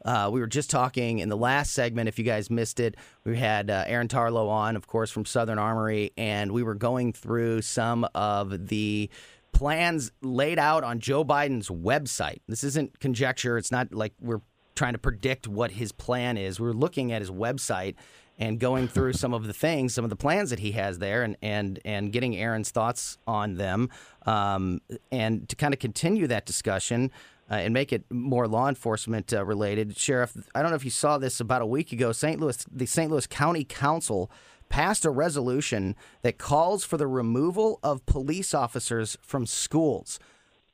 [0.06, 2.08] uh, we were just talking in the last segment.
[2.10, 5.60] If you guys missed it, we had uh, Aaron Tarlow on, of course, from Southern
[5.60, 9.10] Armory, and we were going through some of the
[9.52, 12.40] plans laid out on Joe Biden's website.
[12.48, 13.58] This isn't conjecture.
[13.58, 14.42] It's not like we're
[14.76, 16.60] trying to predict what his plan is.
[16.60, 17.96] We're looking at his website
[18.42, 21.22] and going through some of the things, some of the plans that he has there,
[21.22, 23.90] and and and getting Aaron's thoughts on them,
[24.26, 27.12] um, and to kind of continue that discussion
[27.52, 29.96] uh, and make it more law enforcement uh, related.
[29.96, 32.12] Sheriff, I don't know if you saw this about a week ago.
[32.12, 32.42] St.
[32.42, 33.12] Louis, the St.
[33.12, 34.32] Louis County Council
[34.70, 40.18] passed a resolution that calls for the removal of police officers from schools.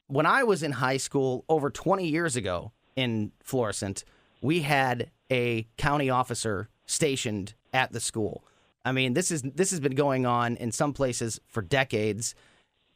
[0.05, 4.05] When I was in high school over 20 years ago in Florissant,
[4.41, 8.43] we had a county officer stationed at the school.
[8.83, 12.33] I mean, this is this has been going on in some places for decades.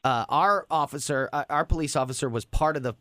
[0.03, 2.95] Uh, our officer, uh, our police officer, was part of the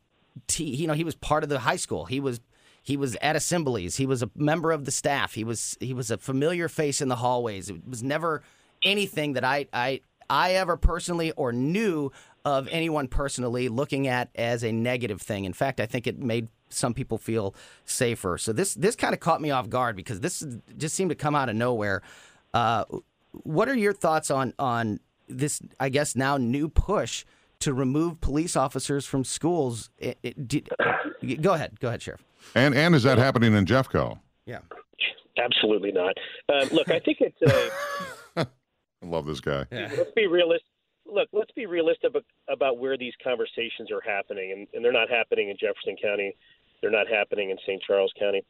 [0.46, 2.04] T, you know, he was part of the high school.
[2.04, 2.40] He was
[2.82, 3.96] he was at assemblies.
[3.96, 5.34] He was a member of the staff.
[5.34, 7.70] He was he was a familiar face in the hallways.
[7.70, 8.42] It was never
[8.82, 12.10] anything that I I I ever personally or knew
[12.44, 15.44] of anyone personally looking at as a negative thing.
[15.44, 17.54] In fact, I think it made some people feel
[17.84, 18.38] safer.
[18.38, 20.44] So this this kind of caught me off guard because this
[20.76, 22.02] just seemed to come out of nowhere.
[22.54, 22.84] Uh,
[23.32, 25.60] what are your thoughts on on this?
[25.78, 27.24] I guess now new push
[27.60, 29.90] to remove police officers from schools.
[29.98, 30.70] It, it, did,
[31.42, 32.24] go ahead, go ahead, Sheriff.
[32.54, 34.18] And and is that happening in Jeffco?
[34.46, 34.60] Yeah,
[35.40, 36.16] Absolutely not.
[36.52, 38.46] Um, look, I think it's a.
[39.02, 39.66] I love this guy.
[39.70, 40.66] let's be realistic.
[41.06, 45.10] Look, let's be realistic about, about where these conversations are happening, and, and they're not
[45.10, 46.36] happening in Jefferson County.
[46.80, 47.82] They're not happening in St.
[47.82, 48.42] Charles County.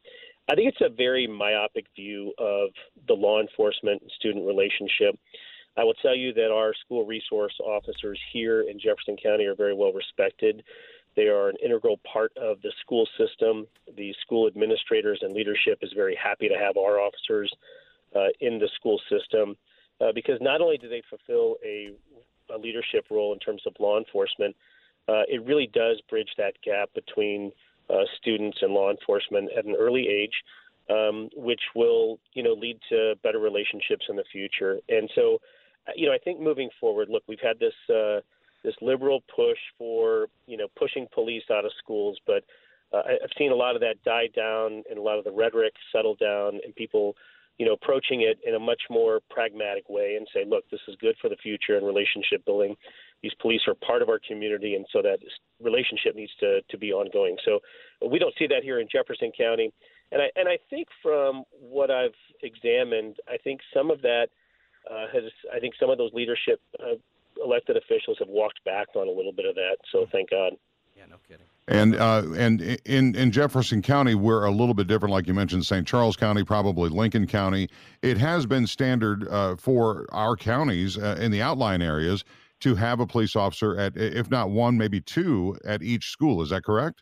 [0.49, 2.69] I think it's a very myopic view of
[3.07, 5.17] the law enforcement student relationship.
[5.77, 9.73] I will tell you that our school resource officers here in Jefferson County are very
[9.73, 10.63] well respected.
[11.15, 13.67] They are an integral part of the school system.
[13.95, 17.51] The school administrators and leadership is very happy to have our officers
[18.15, 19.55] uh, in the school system
[20.01, 21.91] uh, because not only do they fulfill a,
[22.53, 24.55] a leadership role in terms of law enforcement,
[25.07, 27.51] uh, it really does bridge that gap between
[27.89, 30.33] uh, students and law enforcement at an early age,
[30.89, 34.79] um, which will, you know, lead to better relationships in the future.
[34.89, 35.39] And so,
[35.87, 38.21] uh, you know, I think moving forward, look, we've had this uh,
[38.63, 42.43] this liberal push for, you know, pushing police out of schools, but
[42.93, 45.73] uh, I've seen a lot of that die down and a lot of the rhetoric
[45.91, 47.15] settle down, and people
[47.61, 50.95] you know, approaching it in a much more pragmatic way and say, look, this is
[50.99, 52.75] good for the future and relationship building.
[53.23, 55.19] These police are part of our community, and so that
[55.61, 57.37] relationship needs to, to be ongoing.
[57.45, 57.59] So
[58.09, 59.71] we don't see that here in Jefferson County.
[60.11, 64.27] And I, and I think from what I've examined, I think some of that
[64.89, 66.95] uh, has, I think some of those leadership uh,
[67.43, 69.77] elected officials have walked back on a little bit of that.
[69.91, 70.53] So thank God.
[70.97, 71.45] Yeah, no kidding.
[71.67, 75.65] And uh, and in in Jefferson County, we're a little bit different, like you mentioned,
[75.65, 75.87] St.
[75.87, 77.69] Charles County, probably Lincoln County.
[78.01, 82.25] It has been standard uh, for our counties uh, in the outline areas
[82.61, 86.41] to have a police officer at, if not one, maybe two at each school.
[86.41, 87.01] Is that correct?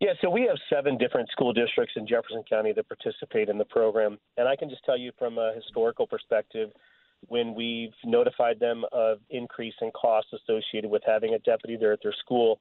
[0.00, 3.64] Yeah, so we have seven different school districts in Jefferson County that participate in the
[3.64, 4.18] program.
[4.36, 6.70] And I can just tell you from a historical perspective,
[7.28, 12.00] when we've notified them of increase in costs associated with having a deputy there at
[12.02, 12.60] their school,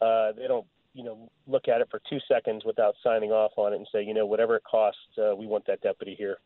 [0.00, 3.72] uh, they don't, you know, look at it for two seconds without signing off on
[3.72, 6.38] it and say, you know, whatever it costs, uh, we want that deputy here.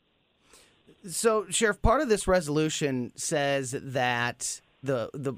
[1.09, 5.33] So, Sheriff, part of this resolution says that the the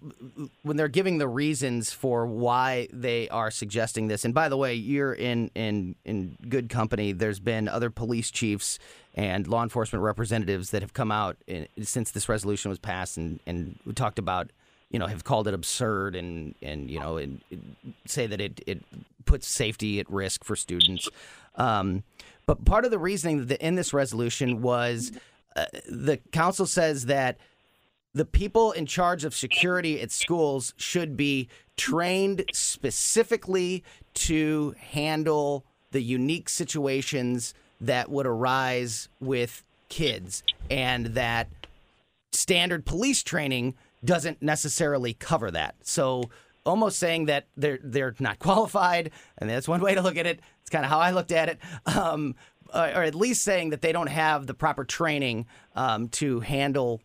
[0.63, 4.25] when they're giving the reasons for why they are suggesting this.
[4.25, 7.13] And by the way, you're in in in good company.
[7.13, 8.79] There's been other police chiefs
[9.15, 13.41] and law enforcement representatives that have come out in, since this resolution was passed and
[13.47, 14.51] and we talked about
[14.91, 17.41] you know have called it absurd and and you know and,
[18.05, 18.83] say that it it
[19.25, 21.09] puts safety at risk for students.
[21.55, 22.03] Um,
[22.47, 25.13] but part of the reasoning in this resolution was
[25.55, 27.39] uh, the council says that
[28.17, 36.01] the people in charge of security at schools should be trained specifically to handle the
[36.01, 41.47] unique situations that would arise with kids and that
[42.33, 45.75] standard police training doesn't necessarily cover that.
[45.83, 46.31] So
[46.65, 50.41] almost saying that they're they're not qualified, and that's one way to look at it.
[50.63, 51.59] It's kind of how I looked at it.
[51.85, 52.35] Um,
[52.75, 57.01] or at least saying that they don't have the proper training um, to handle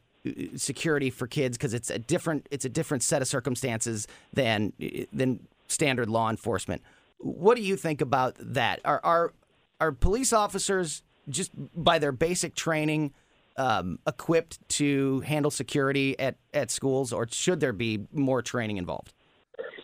[0.56, 4.74] security for kids because it's a different it's a different set of circumstances than
[5.12, 6.82] than standard law enforcement.
[7.18, 8.82] What do you think about that?
[8.86, 9.34] Are are
[9.80, 13.14] are police officers just by their basic training
[13.58, 19.14] um, equipped to handle security at, at schools, or should there be more training involved?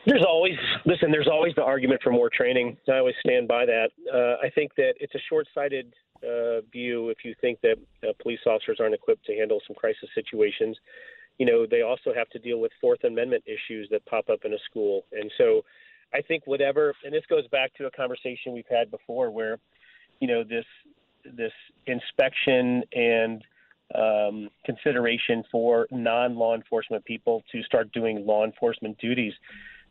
[0.06, 1.12] There's always listen.
[1.12, 2.78] There's always the argument for more training.
[2.88, 3.90] I always stand by that.
[4.14, 8.40] Uh, I think that it's a short-sighted uh, view if you think that uh, police
[8.46, 10.78] officers aren't equipped to handle some crisis situations.
[11.38, 14.54] You know, they also have to deal with Fourth Amendment issues that pop up in
[14.54, 15.06] a school.
[15.12, 15.64] And so
[16.14, 19.60] I think whatever, and this goes back to a conversation we've had before where,
[20.20, 20.66] you know, this,
[21.36, 21.52] this
[21.86, 23.44] inspection and
[23.96, 29.34] um, consideration for non law enforcement people to start doing law enforcement duties.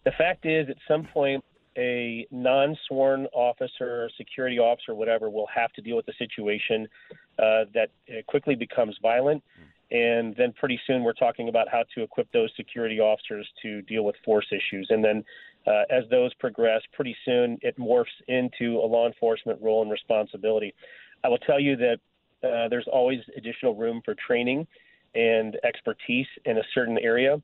[0.04, 1.44] The fact is, at some point,
[1.76, 6.88] a non-sworn officer, security officer, whatever, will have to deal with a situation
[7.38, 7.90] uh, that
[8.26, 9.42] quickly becomes violent.
[9.90, 14.04] And then pretty soon we're talking about how to equip those security officers to deal
[14.04, 14.88] with force issues.
[14.90, 15.24] And then
[15.66, 20.74] uh, as those progress, pretty soon it morphs into a law enforcement role and responsibility.
[21.22, 21.98] I will tell you that
[22.42, 24.66] uh, there's always additional room for training
[25.14, 27.40] and expertise in a certain area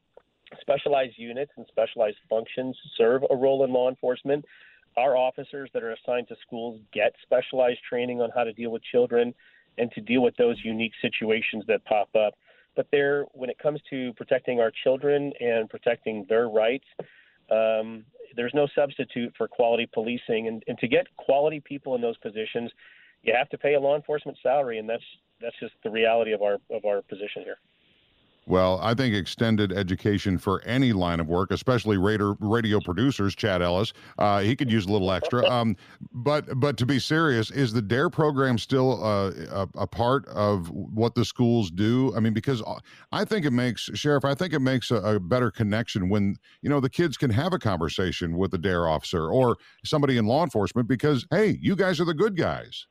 [0.60, 4.44] specialized units and specialized functions serve a role in law enforcement.
[4.96, 8.82] Our officers that are assigned to schools get specialized training on how to deal with
[8.82, 9.34] children
[9.78, 12.34] and to deal with those unique situations that pop up.
[12.76, 16.86] But there, when it comes to protecting our children and protecting their rights,
[17.50, 18.04] um,
[18.36, 20.48] there's no substitute for quality policing.
[20.48, 22.70] And, and to get quality people in those positions,
[23.22, 25.04] you have to pay a law enforcement salary, and that's
[25.40, 27.58] that's just the reality of our of our position here.
[28.46, 33.62] Well, I think extended education for any line of work, especially radio, radio producers, Chad
[33.62, 35.42] Ellis, uh, he could use a little extra.
[35.52, 35.76] Um,
[36.12, 40.70] but but to be serious, is the DARE program still uh, a, a, part of
[40.70, 42.10] what the schools do?
[42.16, 42.62] I mean, because
[43.12, 46.70] I think it makes sheriff, I think it makes a, a better connection when you
[46.70, 50.42] know the kids can have a conversation with the DARE officer or somebody in law
[50.42, 52.86] enforcement because hey, you guys are the good guys.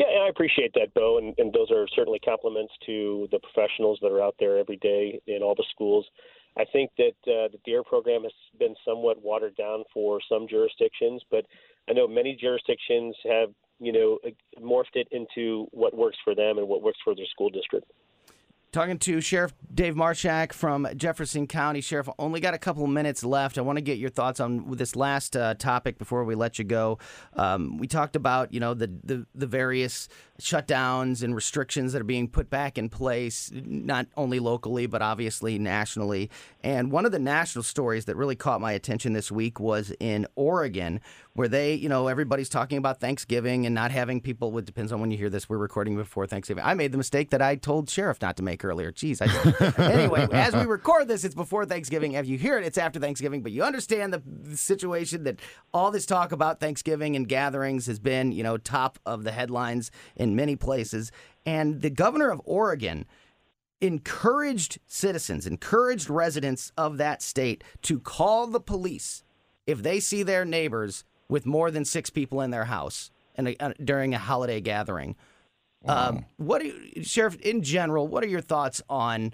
[0.00, 4.08] Yeah, I appreciate that, Bo, and, and those are certainly compliments to the professionals that
[4.08, 6.06] are out there every day in all the schools.
[6.56, 11.22] I think that uh, the DARE program has been somewhat watered down for some jurisdictions,
[11.30, 11.44] but
[11.86, 14.18] I know many jurisdictions have, you know,
[14.58, 17.92] morphed it into what works for them and what works for their school district.
[18.72, 21.80] Talking to Sheriff Dave Marshak from Jefferson County.
[21.80, 23.58] Sheriff, only got a couple minutes left.
[23.58, 26.64] I want to get your thoughts on this last uh, topic before we let you
[26.64, 27.00] go.
[27.34, 30.08] Um, we talked about, you know, the, the, the various
[30.40, 35.58] shutdowns and restrictions that are being put back in place, not only locally, but obviously
[35.58, 36.30] nationally.
[36.62, 40.28] And one of the national stories that really caught my attention this week was in
[40.36, 41.00] Oregon,
[41.40, 44.58] where they, you know, everybody's talking about Thanksgiving and not having people.
[44.58, 45.48] It depends on when you hear this.
[45.48, 46.62] We're recording before Thanksgiving.
[46.62, 48.92] I made the mistake that I told Sheriff not to make earlier.
[48.92, 49.22] Jeez.
[49.22, 52.12] I, anyway, as we record this, it's before Thanksgiving.
[52.12, 53.42] If you hear it, it's after Thanksgiving.
[53.42, 55.40] But you understand the, the situation that
[55.72, 59.90] all this talk about Thanksgiving and gatherings has been, you know, top of the headlines
[60.16, 61.10] in many places.
[61.46, 63.06] And the governor of Oregon
[63.80, 69.24] encouraged citizens, encouraged residents of that state to call the police
[69.66, 73.72] if they see their neighbors with more than six people in their house and uh,
[73.82, 75.16] during a holiday gathering.
[75.86, 78.06] Um, what do you, sheriff in general?
[78.06, 79.32] What are your thoughts on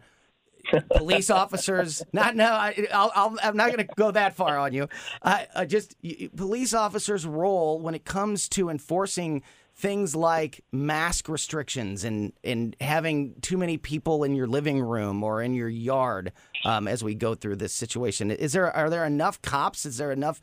[0.94, 2.04] police officers?
[2.12, 4.88] Not no, I, I'll, I'll, I'm not going to go that far on you.
[5.24, 9.42] I, I just y- police officers' role when it comes to enforcing
[9.77, 15.43] things like mask restrictions and and having too many people in your living room or
[15.43, 16.33] in your yard
[16.65, 18.31] um, as we go through this situation.
[18.31, 19.85] Is there are there enough cops?
[19.85, 20.41] Is there enough?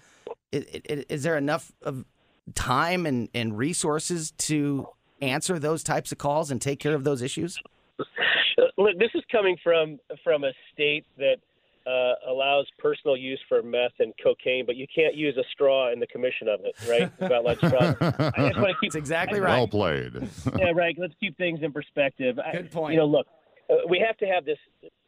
[0.52, 0.66] Is,
[1.10, 2.06] is there enough of
[2.54, 4.88] time and, and resources to
[5.22, 7.60] answer those types of calls and take care of those issues?
[8.78, 11.38] Look, this is coming from from a state that
[11.86, 16.00] uh, allows personal use for meth and cocaine, but you can't use a straw in
[16.00, 17.12] the commission of it, right?
[17.20, 17.94] About like straw.
[18.00, 19.72] I just want to keep That's exactly Well right.
[19.72, 20.14] played.
[20.58, 20.96] yeah, right.
[20.98, 22.38] Let's keep things in perspective.
[22.52, 22.94] Good point.
[22.94, 23.28] You know, look,
[23.70, 24.58] uh, we have to have this,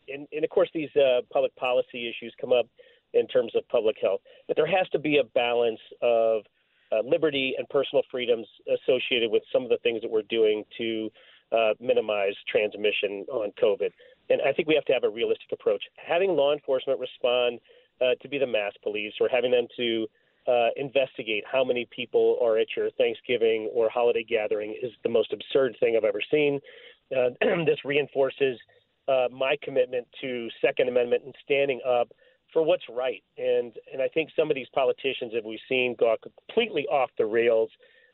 [0.10, 2.68] and, and of course, these uh, public policy issues come up
[3.14, 6.42] in terms of public health, but there has to be a balance of
[6.92, 11.10] uh, liberty and personal freedoms associated with some of the things that we're doing to
[11.52, 13.90] uh, minimize transmission on COVID.
[14.30, 15.84] And I think we have to have a realistic approach.
[15.98, 17.60] Having law enforcement respond
[18.02, 20.08] uh, to be the mass police or having them to
[20.48, 25.34] uh, investigate how many people are at your Thanksgiving or holiday gathering is the most
[25.34, 26.60] absurd thing I've ever seen.
[27.16, 27.30] Uh,
[27.66, 28.60] this reinforces
[29.08, 32.10] uh, my commitment to Second Amendment and standing up
[32.54, 33.24] for what's right.
[33.38, 37.26] And and I think some of these politicians that we've seen go completely off the
[37.26, 37.70] rails,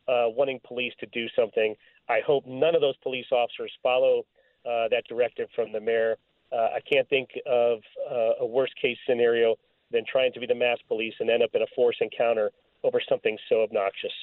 [0.07, 1.75] uh, wanting police to do something.
[2.09, 4.23] I hope none of those police officers follow
[4.65, 6.17] uh, that directive from the mayor.
[6.51, 9.55] Uh, I can't think of uh, a worst case scenario
[9.91, 12.51] than trying to be the mass police and end up in a force encounter
[12.83, 14.13] over something so obnoxious.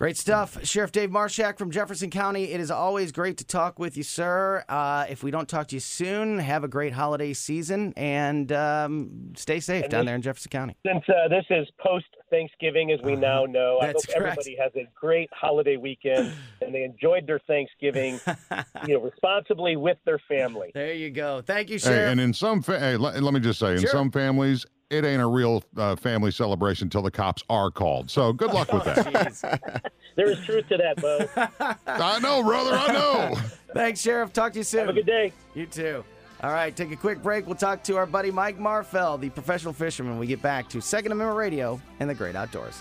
[0.00, 0.56] Great stuff.
[0.66, 2.52] Sheriff Dave Marshak from Jefferson County.
[2.52, 4.64] It is always great to talk with you, sir.
[4.66, 9.10] Uh, if we don't talk to you soon, have a great holiday season and um,
[9.36, 10.74] stay safe And down this- there in Jefferson County.
[10.86, 14.12] Since uh, this is post Thanksgiving, as we now know, I hope correct.
[14.16, 16.32] everybody has a great holiday weekend
[16.62, 18.18] and they enjoyed their Thanksgiving,
[18.86, 20.70] you know, responsibly with their family.
[20.72, 21.42] There you go.
[21.42, 22.12] Thank you, Hey, Sheriff.
[22.12, 23.90] and in some, fa- hey, let, let me just say, in Sure.
[23.90, 28.10] some families, it ain't a real uh, family celebration until the cops are called.
[28.10, 29.06] So good luck with that.
[29.06, 29.90] Jeez.
[30.16, 31.28] There is truth to that, Bo.
[31.86, 32.72] I know, brother.
[32.74, 33.36] I know.
[33.72, 34.32] Thanks, Sheriff.
[34.32, 34.80] Talk to you soon.
[34.80, 35.32] Have a good day.
[35.54, 36.04] You too.
[36.42, 37.46] All right, take a quick break.
[37.46, 40.12] We'll talk to our buddy Mike Marfell, the professional fisherman.
[40.12, 42.80] when We get back to Second Amendment Radio and the Great Outdoors.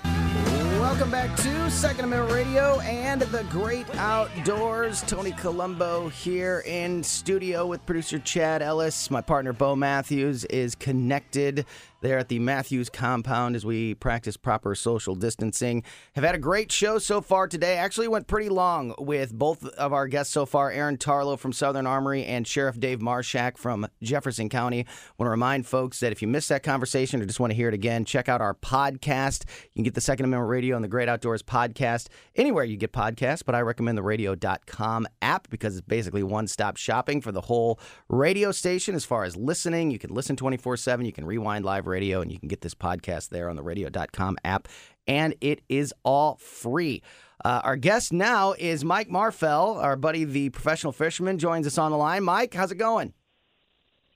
[0.79, 5.01] Welcome back to Second Amendment Radio and the Great Outdoors.
[5.01, 9.11] Tony Colombo here in studio with producer Chad Ellis.
[9.11, 11.65] My partner Bo Matthews is connected
[12.01, 15.83] there at the Matthews compound as we practice proper social distancing.
[16.15, 17.77] Have had a great show so far today.
[17.77, 21.87] Actually went pretty long with both of our guests so far, Aaron Tarlow from Southern
[21.87, 24.85] Armory and Sheriff Dave Marshak from Jefferson County.
[25.17, 27.67] Want to remind folks that if you missed that conversation or just want to hear
[27.67, 29.45] it again, check out our podcast.
[29.73, 32.93] You can get the Second Amendment Radio and the Great Outdoors podcast anywhere you get
[32.93, 37.79] podcasts, but I recommend the radio.com app because it's basically one-stop shopping for the whole
[38.07, 39.91] radio station as far as listening.
[39.91, 43.29] You can listen 24/7, you can rewind live radio and you can get this podcast
[43.29, 44.67] there on the radio.com app
[45.07, 47.01] and it is all free.
[47.43, 51.91] Uh, our guest now is Mike Marfell, our buddy, the professional fisherman, joins us on
[51.91, 52.23] the line.
[52.23, 53.13] Mike, how's it going?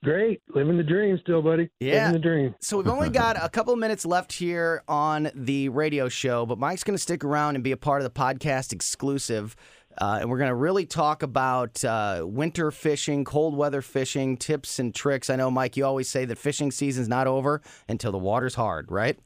[0.03, 0.41] Great.
[0.53, 1.69] Living the dream still, buddy.
[1.79, 2.07] Yeah.
[2.07, 2.55] Living the dream.
[2.59, 6.59] So we've only got a couple of minutes left here on the radio show, but
[6.59, 9.55] Mike's going to stick around and be a part of the podcast exclusive.
[9.97, 14.79] Uh, and we're going to really talk about uh, winter fishing, cold weather fishing, tips
[14.79, 15.29] and tricks.
[15.29, 18.91] I know, Mike, you always say that fishing season's not over until the water's hard,
[18.91, 19.19] right?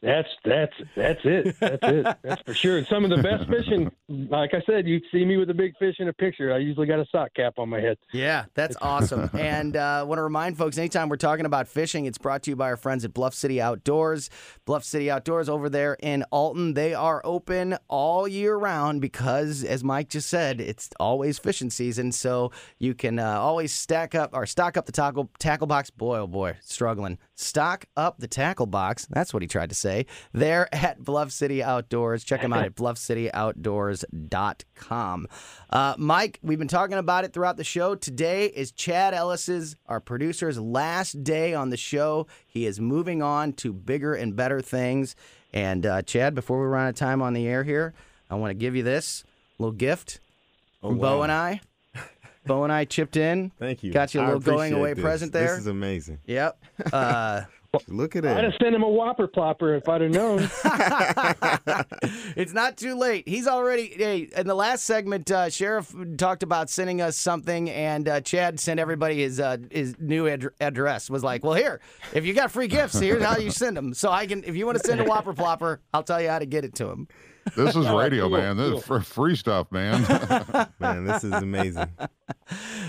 [0.00, 1.56] That's that's that's it.
[1.58, 2.16] That's it.
[2.22, 2.78] That's for sure.
[2.78, 5.76] And some of the best fishing, like I said, you see me with a big
[5.76, 6.54] fish in a picture.
[6.54, 7.98] I usually got a sock cap on my head.
[8.12, 9.28] Yeah, that's awesome.
[9.36, 12.56] and uh, want to remind folks anytime we're talking about fishing, it's brought to you
[12.56, 14.30] by our friends at Bluff City Outdoors.
[14.66, 19.82] Bluff City Outdoors over there in Alton, they are open all year round because, as
[19.82, 22.12] Mike just said, it's always fishing season.
[22.12, 25.90] So you can uh, always stack up or stock up the tackle, tackle box.
[25.90, 27.18] Boy, oh boy, struggling.
[27.40, 29.06] Stock up the tackle box.
[29.10, 30.06] That's what he tried to say.
[30.32, 32.24] They're at Bluff City Outdoors.
[32.24, 35.28] Check them out at bluffcityoutdoors.com.
[35.70, 37.94] Uh, Mike, we've been talking about it throughout the show.
[37.94, 42.26] Today is Chad Ellis's, our producer's, last day on the show.
[42.44, 45.14] He is moving on to bigger and better things.
[45.52, 47.94] And uh, Chad, before we run out of time on the air here,
[48.28, 49.22] I want to give you this
[49.60, 50.18] little gift
[50.80, 51.22] from Bo wow.
[51.22, 51.60] and I.
[52.46, 53.50] Bo and I chipped in.
[53.58, 53.92] Thank you.
[53.92, 55.02] Got you a little going away this.
[55.02, 55.48] present there.
[55.48, 56.18] This is amazing.
[56.26, 56.58] Yep.
[56.92, 57.42] Uh,
[57.86, 58.30] Look at it.
[58.30, 58.44] I'd it.
[58.44, 60.48] have sent him a whopper plopper if I'd have known.
[62.34, 63.28] it's not too late.
[63.28, 63.88] He's already.
[63.88, 68.58] Hey, in the last segment, uh, Sheriff talked about sending us something, and uh, Chad
[68.58, 71.10] sent everybody his uh, his new ad- address.
[71.10, 71.80] Was like, well, here,
[72.14, 73.92] if you got free gifts, here's how you send them.
[73.92, 76.38] So I can, if you want to send a Whopper Plopper, I'll tell you how
[76.38, 77.06] to get it to him.
[77.56, 78.56] This is radio, cool, man.
[78.56, 80.02] This is free stuff, man.
[80.80, 81.88] Man, this is amazing.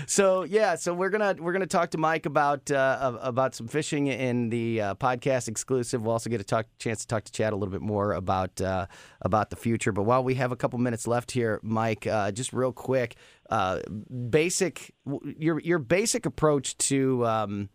[0.06, 4.06] So yeah, so we're gonna we're gonna talk to Mike about uh, about some fishing
[4.06, 6.02] in the uh, podcast exclusive.
[6.02, 8.60] We'll also get a talk, chance to talk to Chad a little bit more about
[8.60, 8.86] uh,
[9.22, 9.92] about the future.
[9.92, 13.16] But while we have a couple minutes left here, Mike, uh, just real quick,
[13.50, 13.80] uh,
[14.30, 14.94] basic
[15.36, 17.68] your your basic approach to um,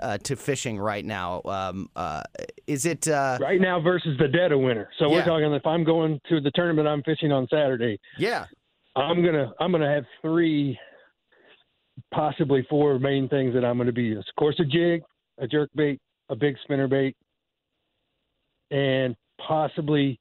[0.00, 2.22] uh, to fishing right now um, uh,
[2.66, 4.88] is it uh, right now versus the dead of winter.
[4.98, 5.16] So Yeah.
[5.16, 8.46] we're talking if I'm going to the tournament I'm fishing on Saturday, yeah
[8.96, 10.78] I'm gonna I'm gonna have three,
[12.12, 14.14] possibly four main things that I'm gonna be.
[14.14, 15.02] Of course, a jig,
[15.38, 17.16] a jerk bait, a big spinner bait,
[18.70, 19.14] and
[19.46, 20.18] possibly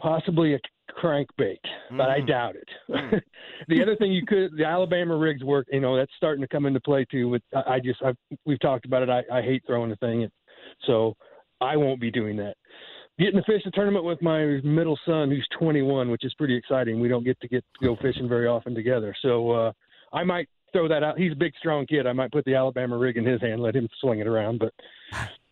[0.00, 0.58] possibly a
[0.92, 1.58] crankbait,
[1.90, 2.26] but I Mm.
[2.26, 2.68] doubt it.
[3.68, 5.66] the other thing you could the Alabama rigs work.
[5.70, 7.28] You know that's starting to come into play too.
[7.28, 9.10] With I, I just I've, we've talked about it.
[9.10, 10.28] I, I hate throwing the thing,
[10.86, 11.16] so
[11.60, 12.56] I won't be doing that.
[13.18, 17.00] Getting to fish the tournament with my middle son, who's 21, which is pretty exciting.
[17.00, 19.72] We don't get to get to go fishing very often together, so uh,
[20.12, 21.18] I might throw that out.
[21.18, 22.06] He's a big, strong kid.
[22.06, 24.58] I might put the Alabama rig in his hand, let him swing it around.
[24.58, 24.74] But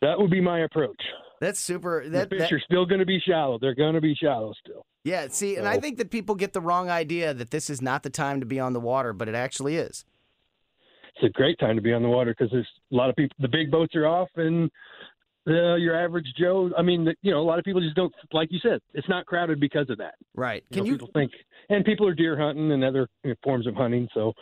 [0.03, 1.01] that would be my approach.
[1.45, 3.59] That's super the fish that, are still going to be shallow.
[3.59, 4.85] They're going to be shallow still.
[5.05, 8.03] yeah see and I think that people get the wrong idea that this is not
[8.03, 10.05] the time to be on the water, but it actually is.
[11.17, 13.37] It's a great time to be on the water because there's a lot of people.
[13.39, 14.69] The big boats are off, and
[15.47, 16.71] uh, your average Joe.
[16.77, 18.81] I mean, the, you know, a lot of people just don't like you said.
[18.95, 20.15] It's not crowded because of that.
[20.35, 20.65] Right?
[20.71, 21.31] You Can know, you people think,
[21.69, 24.33] and people are deer hunting and other you know, forms of hunting, so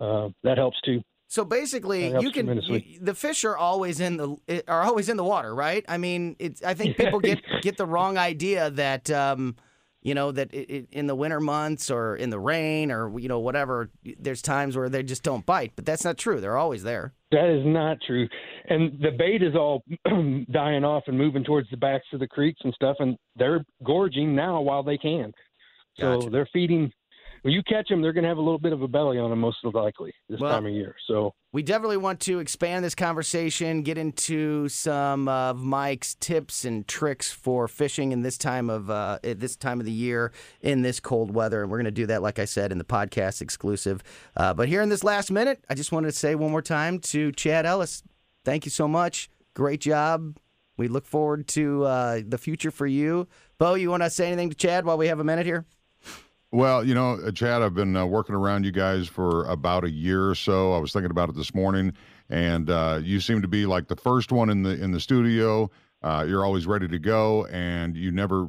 [0.00, 1.00] uh, that helps too.
[1.28, 5.24] So basically, you can you, the fish are always in the are always in the
[5.24, 5.84] water, right?
[5.88, 9.56] I mean, it's I think people get get the wrong idea that um,
[10.02, 13.28] you know that it, it, in the winter months or in the rain or you
[13.28, 16.40] know whatever, there's times where they just don't bite, but that's not true.
[16.40, 17.14] They're always there.
[17.30, 18.28] That is not true.
[18.68, 19.82] And the bait is all
[20.52, 24.34] dying off and moving towards the backs of the creeks and stuff, and they're gorging
[24.34, 25.32] now while they can.
[25.98, 26.30] So Gotcha.
[26.30, 26.92] they're feeding.
[27.44, 29.28] When you catch them, they're going to have a little bit of a belly on
[29.28, 30.96] them, most likely this Well- time of year.
[31.06, 36.88] So We definitely want to expand this conversation, get into some of Mike's tips and
[36.88, 40.32] tricks for fishing in this time of uh, at this time of the year
[40.62, 42.84] in this cold weather, and we're going to do that, like I said, in the
[42.84, 44.02] podcast exclusive.
[44.34, 46.98] Uh, but here in this last minute, I just wanted to say one more time
[47.00, 48.02] to Chad Ellis,
[48.46, 50.38] thank you so much, great job.
[50.78, 53.28] We look forward to uh, the future for you,
[53.58, 53.74] Bo.
[53.74, 55.66] You want to say anything to Chad while we have a minute here?
[56.54, 59.90] Well, you know, uh, Chad, I've been uh, working around you guys for about a
[59.90, 60.72] year or so.
[60.72, 61.92] I was thinking about it this morning,
[62.30, 65.68] and uh, you seem to be like the first one in the in the studio.
[66.04, 68.46] Uh, you're always ready to go, and you never.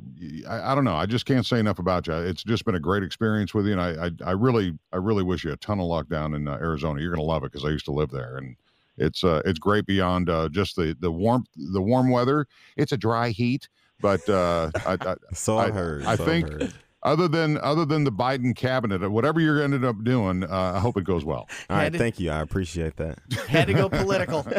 [0.47, 0.95] I, I don't know.
[0.95, 2.13] I just can't say enough about you.
[2.13, 5.23] It's just been a great experience with you, and I I, I really I really
[5.23, 7.01] wish you a ton of luck down in uh, Arizona.
[7.01, 8.55] You're gonna love it because I used to live there, and
[8.99, 12.45] it's uh it's great beyond uh, just the the warmth the warm weather.
[12.77, 13.67] It's a dry heat,
[13.99, 16.05] but uh, I, I, So I, heard.
[16.05, 16.73] I so think- heard.
[17.05, 20.79] Other than other than the Biden cabinet, uh, whatever you're ended up doing, uh, I
[20.79, 21.47] hope it goes well.
[21.69, 22.31] All right, Had to- thank you.
[22.31, 23.19] I appreciate that.
[23.47, 24.43] Had to go political.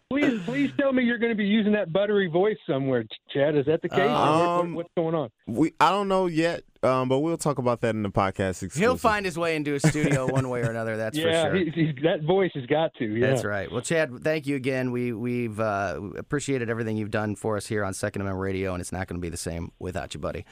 [0.10, 3.56] please, please tell me you're going to be using that buttery voice somewhere, Chad.
[3.56, 3.98] Is that the case?
[4.00, 5.30] Or what- what- Um, what's going on?
[5.46, 8.62] We I don't know yet, um, but we'll talk about that in the podcast.
[8.62, 8.80] Exclusive.
[8.80, 10.96] He'll find his way into a studio one way or another.
[10.96, 11.64] That's yeah, for sure.
[11.64, 13.04] he, he's, that voice has got to.
[13.04, 13.26] Yeah.
[13.26, 13.70] That's right.
[13.70, 14.90] Well, Chad, thank you again.
[14.90, 18.80] We we've uh, appreciated everything you've done for us here on Second Amendment Radio, and
[18.80, 20.46] it's not going to be the same without you, buddy.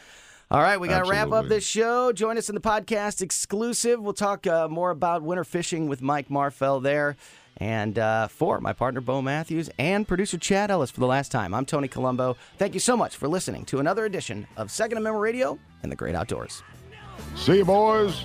[0.51, 2.11] All right, we got to wrap up this show.
[2.11, 4.01] Join us in the podcast exclusive.
[4.01, 7.17] We'll talk uh, more about winter fishing with Mike Marfell there.
[7.59, 11.53] And uh, for my partner, Bo Matthews, and producer Chad Ellis for the last time,
[11.53, 12.37] I'm Tony Colombo.
[12.57, 15.97] Thank you so much for listening to another edition of Second Amendment Radio and the
[15.97, 16.63] Great Outdoors.
[17.35, 18.25] See you, boys.